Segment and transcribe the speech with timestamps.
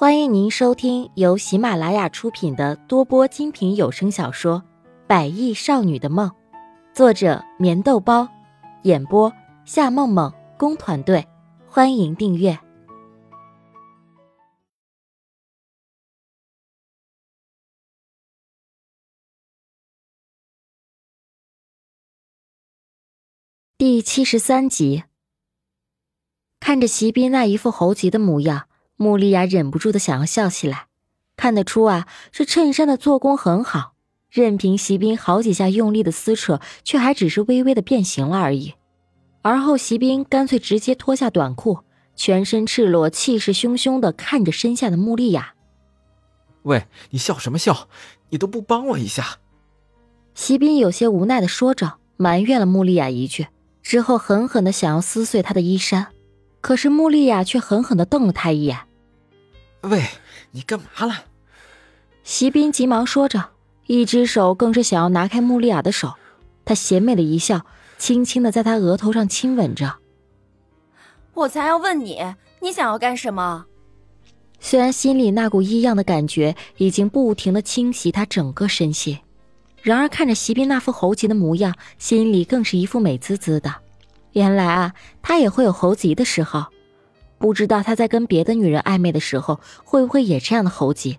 [0.00, 4.62] 欢迎您收听由喜马拉雅出品的多播精品有声小说
[5.08, 6.30] 《百亿少女的梦》，
[6.94, 8.28] 作者：棉豆包，
[8.84, 9.32] 演播：
[9.64, 11.26] 夏梦梦工团队。
[11.66, 12.56] 欢迎订阅
[23.76, 25.02] 第七十三集。
[26.60, 28.67] 看着席斌那一副猴急的模样。
[29.00, 30.88] 穆丽亚忍不住的想要笑起来，
[31.36, 33.92] 看得出啊，这衬衫的做工很好，
[34.28, 38.74] 任凭席斌好几下用力的撕扯，却还只是微微的变形了而已。
[39.42, 41.78] 而后，席斌干脆直接脱下短裤，
[42.16, 45.54] 全身赤裸，气势汹汹的看着身下的穆丽亚。
[46.64, 47.88] 喂，你笑什么笑？
[48.30, 49.38] 你都不帮我一下？
[50.34, 53.46] 席斌有些无奈的说着，埋怨了穆丽亚一句，
[53.80, 56.08] 之后狠狠的想要撕碎她的衣衫，
[56.60, 58.80] 可是穆丽亚却狠狠的瞪了他一眼。
[59.82, 60.04] 喂，
[60.50, 61.24] 你干嘛了？
[62.24, 63.50] 席斌急忙说着，
[63.86, 66.14] 一只手更是想要拿开穆丽亚的手。
[66.64, 67.64] 他邪魅的一笑，
[67.96, 69.96] 轻轻的在她额头上亲吻着。
[71.32, 73.64] 我才要问你，你想要干什么？
[74.60, 79.18] 虽然心里那股异样的感觉已经不停的侵袭他整个身心，
[79.80, 83.72] 然而看着席斌那副猴急的模样，心里更是一副美滋滋的。
[84.32, 86.66] 原来啊，他也会有猴急的时候。
[87.38, 91.18] 不知道他在跟别的女人暧昧的时候，会不会也这样的猴急？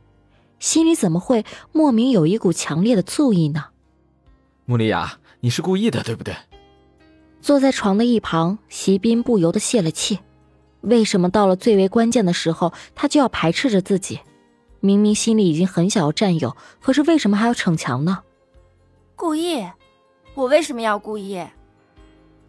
[0.59, 3.65] 心里怎么会莫名有一股强烈的醋意呢？
[4.65, 6.35] 穆丽亚，你是故意的，对不对？
[7.41, 10.19] 坐在床的一旁，席斌不由得泄了气。
[10.81, 14.19] 为什么到了最为关键的时候，他就要排斥着自己？
[14.81, 18.19] 明明心里已经很想要占有，可是为什么还要逞强呢？
[19.15, 19.65] 故意？
[20.35, 21.41] 我为什么要故意？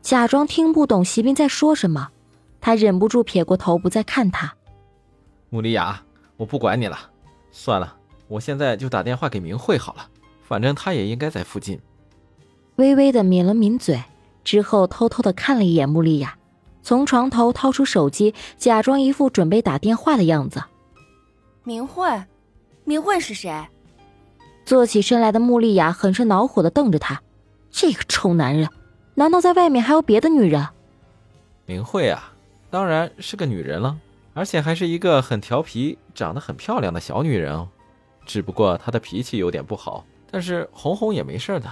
[0.02, 2.10] 假装听不懂席斌在说什么。
[2.60, 4.52] 他忍不住撇过头，不再看他。
[5.48, 6.02] 穆丽雅，
[6.36, 6.98] 我不管你了，
[7.50, 7.96] 算了，
[8.28, 10.08] 我现在就打电话给明慧好了，
[10.42, 11.80] 反正她也应该在附近。
[12.76, 14.02] 微微的抿了抿嘴，
[14.44, 16.36] 之后偷偷的看了一眼穆丽雅，
[16.82, 20.62] 从床头掏出手机，假装一副准备打电话的样子。
[21.64, 22.06] 明慧，
[22.84, 23.66] 明慧是谁？
[24.64, 27.20] 坐起身来的穆丽雅很是恼火的瞪着他，
[27.70, 28.68] 这个臭男人，
[29.14, 30.66] 难道在外面还有别的女人？
[31.66, 32.29] 明慧啊。
[32.70, 33.98] 当然是个女人了，
[34.32, 37.68] 而且还是一个很调皮、长得很漂亮的小女人哦。
[38.24, 41.68] 只不过她的脾气有点不好，但是哄哄也没事的。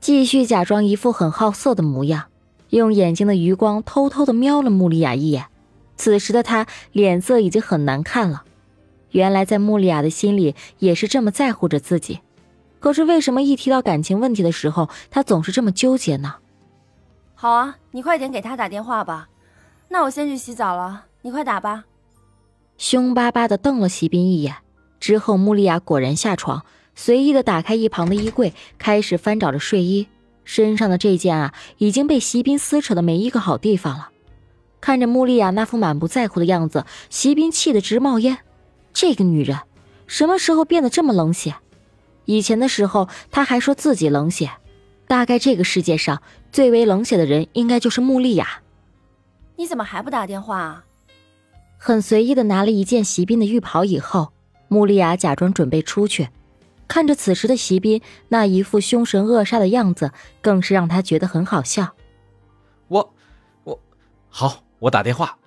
[0.00, 2.24] 继续假装一副很好色的模样，
[2.70, 5.46] 用眼睛的余光偷偷的瞄了穆丽亚一眼。
[5.94, 8.44] 此时的她脸色已经很难看了。
[9.10, 12.20] 原来在穆丽亚的心里也是这么在乎着自己，
[12.80, 16.36] 可是为什么一提到感情问题的时候，她总是这么纠结呢？
[17.34, 19.28] 好啊，你快点给他打电话吧。
[19.92, 21.84] 那我先去洗澡了，你快打吧。
[22.78, 24.56] 凶巴巴的瞪了席斌一眼，
[24.98, 26.64] 之后穆丽亚果然下床，
[26.94, 30.08] 随意的打开一旁的衣柜，开始翻找着睡衣。
[30.44, 34.08] 身上的这件啊，已经被席斌撕扯的没一个好地方了。
[34.80, 38.38] 看着穆丽亚那副满不在乎的样子，席斌气得直冒烟。
[38.94, 39.58] 这个女人，
[40.06, 41.56] 什么时候变得这么冷血？
[42.24, 44.52] 以前的时候，他还说自己冷血。
[45.06, 48.61] 大概这个世界上最为冷血的人，应该就是穆丽亚。
[49.62, 50.84] 你怎么还不打电话啊？
[51.78, 54.32] 很随意的拿了一件席斌的浴袍以后，
[54.66, 56.30] 穆丽亚假装准备出去，
[56.88, 61.94] 看着此时的席斌那一副凶神恶煞的样子，更是让他觉得很好笑。
[62.88, 63.14] 我，
[63.62, 63.78] 我，
[64.28, 65.38] 好，我打电话。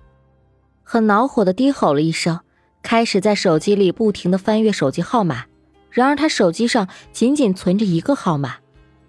[0.82, 2.40] 很恼火的低吼了一声，
[2.82, 5.44] 开始在手机里不停的翻阅手机号码。
[5.90, 8.54] 然而他手机上仅仅存着一个号码，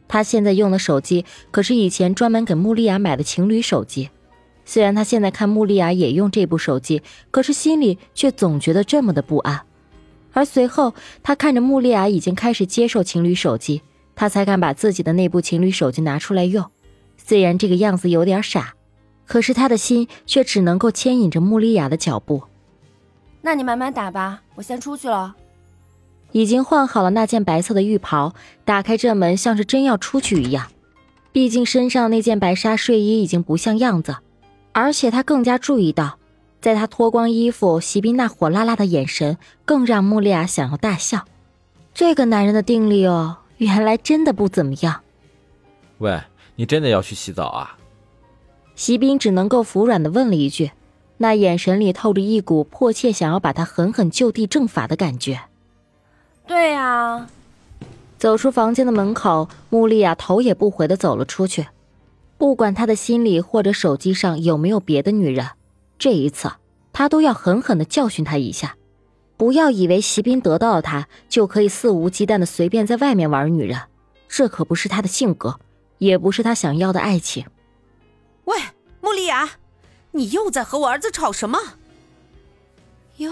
[0.10, 4.10] 他现在用的手机可是以前专门给穆丽亚买的情侣手机。
[4.68, 7.02] 虽然他现在看穆丽亚也用这部手机，
[7.32, 9.62] 可是心里却总觉得这么的不安。
[10.34, 13.82] 而随后，他看着穆丽亚已经开始接受情侣手机，
[14.14, 16.70] 他才敢把自己的那部情侣手机拿出来用。
[17.16, 18.74] 虽然这个样子有点傻，
[19.26, 22.44] 可是他的心却只能够牵引着穆丽亚的脚步。
[23.42, 25.34] 那你慢慢打吧，我先出去了。
[26.34, 28.36] 已经换好了那件白色的浴袍，
[28.66, 30.68] 打开这门像是真要出去一样。
[31.32, 34.18] 毕竟身上那件白纱睡衣已经不像样子。
[34.78, 36.20] 而且他更加注意到，
[36.62, 41.26] 在他脱光衣服，席斌那火辣辣的眼神更让穆丽亚想要大笑。
[41.96, 45.02] 这个男人的定力哦，原来真的不怎么样。
[45.98, 46.22] 喂，
[46.58, 47.76] 你真的要去洗澡啊？
[48.76, 50.70] 席斌只能够服软的问了一句，
[51.18, 55.40] 那眼神里透着一股迫切想要把他狠狠就地正法的感觉。
[56.46, 57.28] 对呀。
[58.20, 61.66] 走出房间的门口，穆丽亚头也不回的走了出去。
[62.38, 65.50] 不管他的心里或者手机上有没有别的女人，
[65.98, 66.52] 这一次
[66.94, 68.76] 他都要狠狠的教训他一下，
[69.38, 73.80] 不要以为席斌得到了他就可以肆无忌惮的随便在外面玩女人，
[74.28, 75.60] 这可不是他的性格，
[75.98, 77.46] 也不是他想要的爱情。
[78.46, 78.58] 喂，
[79.02, 79.50] 穆丽雅，
[80.12, 81.60] 你又在和我儿子吵什么？
[83.18, 83.32] 哟，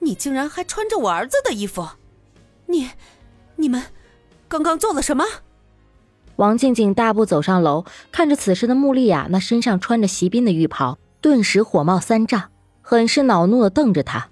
[0.00, 1.88] 你竟然还穿着我儿子的衣服，
[2.66, 2.90] 你，
[3.56, 3.82] 你们
[4.46, 5.24] 刚刚做了什么？
[6.36, 12.50] 王静静大步走上楼，看着此时的穆丽雅那身上穿着席斌的浴袍，顿时火冒三丈，
[12.82, 14.28] 很是恼怒的瞪着他。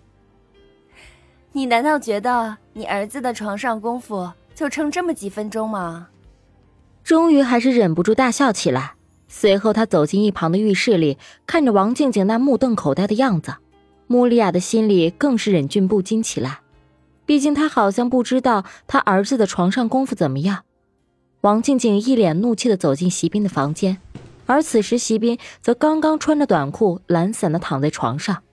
[1.52, 6.08] 你难道觉得你儿子的床上功夫就撑这么几分钟吗？
[7.04, 8.94] 终于还是忍不住大笑起来。
[9.28, 13.55] 随后，他走进一旁的浴室里，看着王静静那目瞪口呆的样子，
[14.06, 16.60] 穆丽亚的心里更是忍俊不禁起来。
[17.25, 20.64] 毕竟他好像不知道他儿子的床上功夫怎么样。
[21.42, 23.98] 王静静一脸怒气的走进席斌的房间，
[24.46, 28.44] 而此时席斌则刚刚穿着短裤，懒散的躺在床上，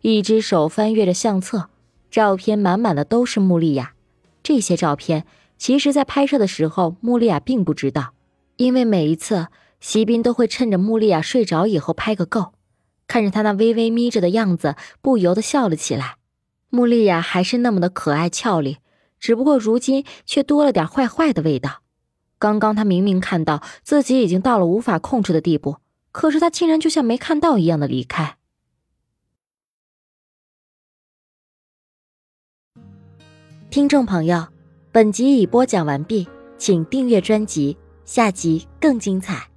[0.00, 1.68] 一只手翻阅着相册。
[2.08, 3.94] 照片满满的都是穆丽亚，
[4.44, 5.26] 这些照片
[5.58, 8.12] 其实，在拍摄的时候，穆丽亚并不知道，
[8.54, 9.48] 因为每一次，
[9.80, 12.52] 席斌都会趁着穆丽亚睡着以后拍个够。
[13.08, 16.18] 看着她那微微眯着的样子，不由得笑了起来。
[16.70, 18.76] 穆丽亚还是那么的可爱俏丽，
[19.18, 21.80] 只不过如今却多了点坏坏的味道。
[22.38, 25.76] 刚刚他明明看到自己已经到了无法控制的地步，
[26.12, 28.36] 可是他竟然就像没看到一样的离开。
[33.70, 34.48] 听众朋友，
[34.92, 39.48] 本集已播讲完毕，请订阅专辑，下集更精彩。